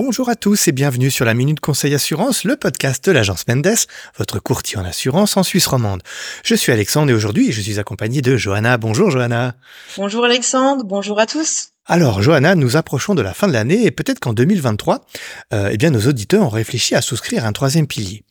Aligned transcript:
Bonjour 0.00 0.28
à 0.28 0.36
tous 0.36 0.68
et 0.68 0.72
bienvenue 0.72 1.10
sur 1.10 1.24
la 1.24 1.34
Minute 1.34 1.58
Conseil 1.58 1.92
Assurance, 1.92 2.44
le 2.44 2.54
podcast 2.54 3.04
de 3.04 3.10
l'agence 3.10 3.48
Mendes, 3.48 3.74
votre 4.16 4.38
courtier 4.38 4.78
en 4.78 4.84
assurance 4.84 5.36
en 5.36 5.42
Suisse 5.42 5.66
romande. 5.66 6.04
Je 6.44 6.54
suis 6.54 6.70
Alexandre 6.70 7.10
et 7.10 7.14
aujourd'hui 7.14 7.50
je 7.50 7.60
suis 7.60 7.80
accompagné 7.80 8.22
de 8.22 8.36
Johanna. 8.36 8.78
Bonjour 8.78 9.10
Johanna. 9.10 9.56
Bonjour 9.96 10.24
Alexandre, 10.24 10.84
bonjour 10.84 11.18
à 11.18 11.26
tous. 11.26 11.70
Alors 11.84 12.22
Johanna, 12.22 12.54
nous 12.54 12.76
approchons 12.76 13.16
de 13.16 13.22
la 13.22 13.34
fin 13.34 13.48
de 13.48 13.52
l'année 13.52 13.86
et 13.86 13.90
peut-être 13.90 14.20
qu'en 14.20 14.34
2023, 14.34 15.04
euh, 15.52 15.70
eh 15.72 15.76
bien 15.76 15.90
nos 15.90 16.06
auditeurs 16.06 16.44
ont 16.44 16.48
réfléchi 16.48 16.94
à 16.94 17.02
souscrire 17.02 17.44
un 17.44 17.52
troisième 17.52 17.88
pilier. 17.88 18.22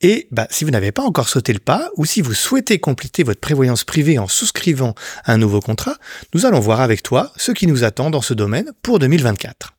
Et 0.00 0.28
bah, 0.30 0.46
si 0.50 0.64
vous 0.64 0.70
n'avez 0.70 0.92
pas 0.92 1.02
encore 1.02 1.28
sauté 1.28 1.52
le 1.52 1.58
pas, 1.58 1.90
ou 1.96 2.04
si 2.04 2.22
vous 2.22 2.32
souhaitez 2.32 2.78
compléter 2.78 3.24
votre 3.24 3.40
prévoyance 3.40 3.82
privée 3.82 4.20
en 4.20 4.28
souscrivant 4.28 4.94
un 5.26 5.36
nouveau 5.36 5.60
contrat, 5.60 5.96
nous 6.32 6.46
allons 6.46 6.60
voir 6.60 6.80
avec 6.80 7.02
toi 7.02 7.32
ce 7.36 7.50
qui 7.50 7.66
nous 7.66 7.82
attend 7.82 8.08
dans 8.08 8.22
ce 8.22 8.34
domaine 8.34 8.70
pour 8.82 9.00
2024. 9.00 9.72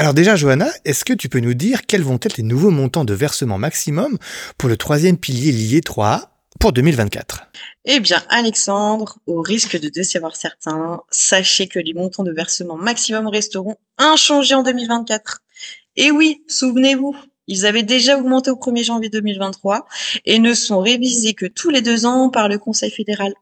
Alors 0.00 0.14
déjà, 0.14 0.36
Johanna, 0.36 0.68
est-ce 0.84 1.04
que 1.04 1.12
tu 1.12 1.28
peux 1.28 1.40
nous 1.40 1.54
dire 1.54 1.84
quels 1.84 2.04
vont 2.04 2.20
être 2.22 2.36
les 2.36 2.44
nouveaux 2.44 2.70
montants 2.70 3.04
de 3.04 3.14
versement 3.14 3.58
maximum 3.58 4.16
pour 4.56 4.68
le 4.68 4.76
troisième 4.76 5.18
pilier 5.18 5.50
lié 5.50 5.80
3A 5.80 6.28
pour 6.60 6.72
2024 6.72 7.50
Eh 7.84 7.98
bien, 7.98 8.22
Alexandre, 8.28 9.18
au 9.26 9.42
risque 9.42 9.76
de 9.76 9.88
décevoir 9.88 10.36
certains, 10.36 11.00
sachez 11.10 11.66
que 11.66 11.80
les 11.80 11.94
montants 11.94 12.22
de 12.22 12.30
versement 12.30 12.76
maximum 12.76 13.26
resteront 13.26 13.74
inchangés 13.98 14.54
en 14.54 14.62
2024. 14.62 15.40
Et 15.96 16.12
oui, 16.12 16.44
souvenez-vous, 16.46 17.16
ils 17.48 17.66
avaient 17.66 17.82
déjà 17.82 18.18
augmenté 18.18 18.52
au 18.52 18.56
1er 18.56 18.84
janvier 18.84 19.08
2023 19.08 19.84
et 20.26 20.38
ne 20.38 20.54
sont 20.54 20.78
révisés 20.78 21.34
que 21.34 21.46
tous 21.46 21.70
les 21.70 21.82
deux 21.82 22.06
ans 22.06 22.30
par 22.30 22.48
le 22.48 22.58
Conseil 22.58 22.92
fédéral. 22.92 23.34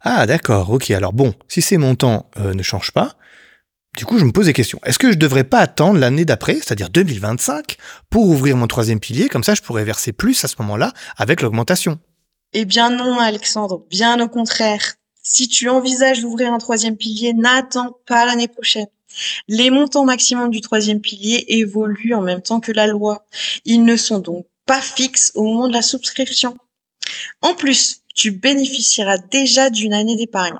Ah 0.00 0.26
d'accord, 0.26 0.70
ok. 0.70 0.90
Alors 0.92 1.12
bon, 1.12 1.34
si 1.48 1.60
ces 1.60 1.76
montants 1.76 2.30
euh, 2.38 2.54
ne 2.54 2.62
changent 2.62 2.92
pas, 2.92 3.14
du 3.96 4.04
coup 4.04 4.18
je 4.18 4.24
me 4.24 4.32
pose 4.32 4.46
des 4.46 4.52
questions. 4.52 4.80
Est-ce 4.84 4.98
que 4.98 5.12
je 5.12 5.18
devrais 5.18 5.44
pas 5.44 5.58
attendre 5.58 5.98
l'année 5.98 6.24
d'après, 6.24 6.54
c'est-à-dire 6.54 6.90
2025, 6.90 7.76
pour 8.10 8.26
ouvrir 8.26 8.56
mon 8.56 8.66
troisième 8.66 9.00
pilier? 9.00 9.28
Comme 9.28 9.44
ça 9.44 9.54
je 9.54 9.62
pourrais 9.62 9.84
verser 9.84 10.12
plus 10.12 10.44
à 10.44 10.48
ce 10.48 10.56
moment-là 10.60 10.92
avec 11.16 11.42
l'augmentation. 11.42 11.98
Eh 12.54 12.64
bien 12.64 12.90
non, 12.90 13.18
Alexandre, 13.18 13.84
bien 13.90 14.20
au 14.20 14.28
contraire. 14.28 14.94
Si 15.22 15.48
tu 15.48 15.68
envisages 15.68 16.20
d'ouvrir 16.20 16.52
un 16.52 16.58
troisième 16.58 16.96
pilier, 16.96 17.32
n'attends 17.32 17.96
pas 18.06 18.26
l'année 18.26 18.48
prochaine. 18.48 18.88
Les 19.48 19.70
montants 19.70 20.04
maximums 20.04 20.50
du 20.50 20.60
troisième 20.60 21.00
pilier 21.00 21.44
évoluent 21.48 22.14
en 22.14 22.22
même 22.22 22.42
temps 22.42 22.60
que 22.60 22.72
la 22.72 22.86
loi. 22.86 23.26
Ils 23.64 23.84
ne 23.84 23.96
sont 23.96 24.18
donc 24.18 24.46
pas 24.66 24.80
fixes 24.80 25.32
au 25.34 25.44
moment 25.44 25.68
de 25.68 25.72
la 25.72 25.82
souscription. 25.82 26.56
En 27.40 27.54
plus, 27.54 28.02
tu 28.14 28.30
bénéficieras 28.30 29.18
déjà 29.18 29.70
d'une 29.70 29.92
année 29.92 30.16
d'épargne. 30.16 30.58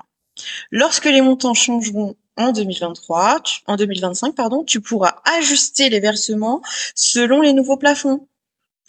Lorsque 0.71 1.05
les 1.05 1.21
montants 1.21 1.53
changeront 1.53 2.15
en 2.37 2.51
2023, 2.51 3.43
en 3.67 3.75
2025, 3.75 4.35
pardon, 4.35 4.63
tu 4.63 4.81
pourras 4.81 5.21
ajuster 5.37 5.89
les 5.89 5.99
versements 5.99 6.61
selon 6.95 7.41
les 7.41 7.53
nouveaux 7.53 7.77
plafonds. 7.77 8.27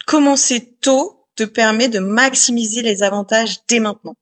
Commencer 0.06 0.76
tôt 0.80 1.26
te 1.36 1.44
permet 1.44 1.88
de 1.88 1.98
maximiser 1.98 2.82
les 2.82 3.02
avantages 3.02 3.58
dès 3.68 3.80
maintenant. 3.80 4.14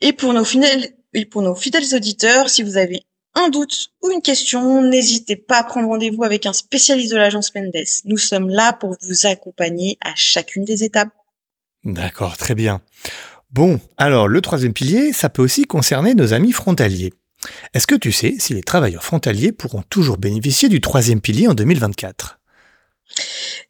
Et 0.00 0.12
pour 0.12 0.32
nos 0.32 0.44
fidèles, 0.44 0.94
et 1.14 1.24
pour 1.24 1.42
nos 1.42 1.54
fidèles 1.54 1.94
auditeurs, 1.94 2.50
si 2.50 2.62
vous 2.62 2.76
avez 2.76 3.02
un 3.34 3.48
doute 3.48 3.90
ou 4.02 4.10
une 4.10 4.22
question, 4.22 4.82
n'hésitez 4.82 5.36
pas 5.36 5.58
à 5.58 5.64
prendre 5.64 5.88
rendez-vous 5.88 6.24
avec 6.24 6.46
un 6.46 6.52
spécialiste 6.52 7.12
de 7.12 7.16
l'agence 7.16 7.54
Mendes. 7.54 7.72
Nous 8.04 8.18
sommes 8.18 8.48
là 8.48 8.72
pour 8.72 8.96
vous 9.02 9.26
accompagner 9.26 9.98
à 10.00 10.12
chacune 10.14 10.64
des 10.64 10.84
étapes. 10.84 11.10
D'accord, 11.84 12.36
très 12.36 12.54
bien. 12.54 12.80
Bon, 13.50 13.80
alors 13.96 14.28
le 14.28 14.40
troisième 14.40 14.72
pilier, 14.72 15.12
ça 15.12 15.28
peut 15.28 15.42
aussi 15.42 15.64
concerner 15.64 16.14
nos 16.14 16.34
amis 16.34 16.52
frontaliers. 16.52 17.12
Est-ce 17.74 17.86
que 17.86 17.94
tu 17.94 18.12
sais 18.12 18.36
si 18.38 18.54
les 18.54 18.62
travailleurs 18.62 19.04
frontaliers 19.04 19.52
pourront 19.52 19.82
toujours 19.82 20.18
bénéficier 20.18 20.68
du 20.68 20.80
troisième 20.80 21.20
pilier 21.20 21.48
en 21.48 21.54
2024 21.54 22.40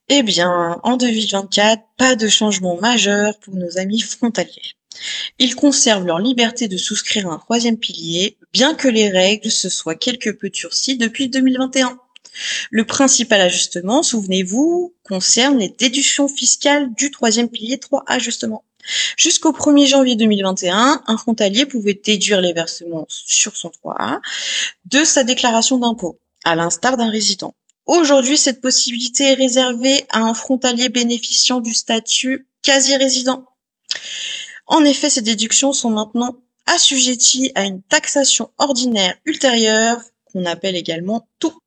Eh 0.09 0.23
bien, 0.23 0.81
en 0.83 0.97
2024, 0.97 1.83
pas 1.97 2.17
de 2.17 2.29
changement 2.29 2.79
majeur 2.81 3.39
pour 3.41 3.55
nos 3.55 3.79
amis 3.79 4.01
frontaliers. 4.01 4.75
Ils 5.39 5.55
conservent 5.55 6.07
leur 6.07 6.19
liberté 6.19 6.69
de 6.69 6.77
souscrire 6.77 7.29
un 7.29 7.39
troisième 7.39 7.79
pilier, 7.79 8.37
bien 8.53 8.75
que 8.75 8.89
les 8.89 9.09
règles 9.09 9.51
se 9.51 9.69
soient 9.69 9.95
quelque 9.95 10.31
peu 10.31 10.51
durcies 10.51 10.97
depuis 10.97 11.29
2021. 11.29 11.99
Le 12.71 12.85
principal 12.85 13.41
ajustement, 13.41 14.03
souvenez-vous, 14.03 14.95
concerne 15.05 15.59
les 15.59 15.69
déductions 15.69 16.29
fiscales 16.29 16.93
du 16.95 17.11
troisième 17.11 17.49
pilier 17.49 17.79
3 17.79 18.05
ajustement. 18.07 18.65
Jusqu'au 19.17 19.53
1er 19.53 19.87
janvier 19.87 20.17
2021, 20.17 21.03
un 21.07 21.17
frontalier 21.17 21.67
pouvait 21.67 22.01
déduire 22.03 22.41
les 22.41 22.53
versements 22.53 23.07
sur 23.09 23.57
son 23.57 23.71
3A 23.71 24.21
de 24.87 25.05
sa 25.05 25.25
déclaration 25.25 25.79
d'impôt, 25.79 26.19
à 26.45 26.55
l'instar 26.57 26.97
d'un 26.97 27.11
résident. 27.11 27.55
Aujourd'hui, 27.87 28.37
cette 28.37 28.61
possibilité 28.61 29.25
est 29.25 29.35
réservée 29.35 30.05
à 30.11 30.21
un 30.21 30.35
frontalier 30.35 30.89
bénéficiant 30.89 31.61
du 31.61 31.73
statut 31.73 32.47
quasi-résident. 32.63 33.45
En 34.67 34.85
effet, 34.85 35.09
ces 35.09 35.23
déductions 35.23 35.73
sont 35.73 35.91
maintenant 35.91 36.37
assujetties 36.67 37.51
à 37.55 37.65
une 37.65 37.83
taxation 37.83 38.51
ordinaire 38.59 39.17
ultérieure, 39.25 40.03
qu'on 40.27 40.45
appelle 40.45 40.77
également 40.77 41.27
tout. 41.39 41.59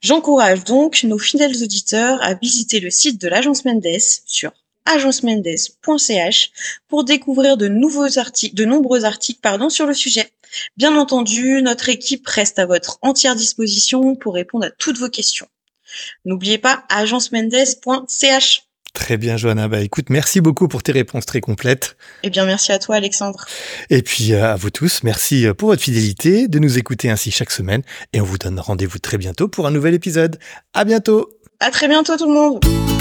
J'encourage 0.00 0.64
donc 0.64 1.02
nos 1.04 1.18
fidèles 1.18 1.62
auditeurs 1.62 2.22
à 2.22 2.34
visiter 2.34 2.80
le 2.80 2.90
site 2.90 3.20
de 3.20 3.28
l'agence 3.28 3.64
Mendes 3.66 4.00
sur 4.24 4.52
agencemendes.ch 4.86 6.50
pour 6.88 7.04
découvrir 7.04 7.56
de 7.56 7.68
nouveaux 7.68 8.18
articles, 8.18 8.54
de 8.54 8.64
nombreux 8.64 9.04
articles, 9.04 9.40
pardon, 9.40 9.68
sur 9.70 9.86
le 9.86 9.94
sujet. 9.94 10.30
Bien 10.76 10.96
entendu, 10.96 11.62
notre 11.62 11.88
équipe 11.88 12.26
reste 12.26 12.58
à 12.58 12.66
votre 12.66 12.98
entière 13.02 13.36
disposition 13.36 14.14
pour 14.14 14.34
répondre 14.34 14.66
à 14.66 14.70
toutes 14.70 14.98
vos 14.98 15.08
questions. 15.08 15.48
N'oubliez 16.24 16.58
pas 16.58 16.84
agencemendes.ch. 16.88 18.62
Très 18.94 19.16
bien, 19.16 19.38
Johanna. 19.38 19.68
Bah, 19.68 19.80
écoute, 19.80 20.10
merci 20.10 20.40
beaucoup 20.40 20.68
pour 20.68 20.82
tes 20.82 20.92
réponses 20.92 21.24
très 21.24 21.40
complètes. 21.40 21.96
Eh 22.22 22.30
bien, 22.30 22.44
merci 22.44 22.72
à 22.72 22.78
toi, 22.78 22.96
Alexandre. 22.96 23.46
Et 23.88 24.02
puis, 24.02 24.34
euh, 24.34 24.52
à 24.52 24.56
vous 24.56 24.70
tous, 24.70 25.02
merci 25.02 25.46
euh, 25.46 25.54
pour 25.54 25.70
votre 25.70 25.82
fidélité, 25.82 26.46
de 26.46 26.58
nous 26.58 26.76
écouter 26.76 27.08
ainsi 27.08 27.30
chaque 27.30 27.50
semaine. 27.50 27.82
Et 28.12 28.20
on 28.20 28.24
vous 28.24 28.38
donne 28.38 28.60
rendez-vous 28.60 28.98
très 28.98 29.16
bientôt 29.16 29.48
pour 29.48 29.66
un 29.66 29.70
nouvel 29.70 29.94
épisode. 29.94 30.38
À 30.74 30.84
bientôt. 30.84 31.30
À 31.60 31.70
très 31.70 31.88
bientôt, 31.88 32.16
tout 32.16 32.26
le 32.26 32.34
monde. 32.34 32.91